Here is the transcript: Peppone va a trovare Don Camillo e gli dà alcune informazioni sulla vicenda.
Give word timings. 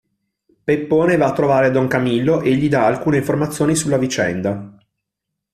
Peppone 0.63 1.15
va 1.15 1.27
a 1.27 1.31
trovare 1.31 1.69
Don 1.69 1.85
Camillo 1.87 2.41
e 2.41 2.55
gli 2.55 2.67
dà 2.69 2.87
alcune 2.87 3.17
informazioni 3.17 3.75
sulla 3.75 3.99
vicenda. 3.99 4.75